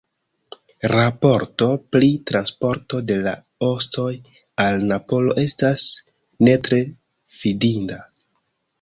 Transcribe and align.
Raporto 0.91 1.67
pri 1.95 2.09
transporto 2.31 3.03
de 3.13 3.19
la 3.29 3.35
ostoj 3.69 4.09
al 4.67 4.83
Napolo 4.95 5.39
estas 5.47 5.87
ne 6.49 6.61
tre 6.69 6.85
fidinda. 7.39 8.05